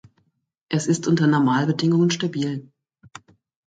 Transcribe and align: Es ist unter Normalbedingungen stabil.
Es 0.67 0.87
ist 0.87 1.07
unter 1.07 1.27
Normalbedingungen 1.27 2.09
stabil. 2.09 2.71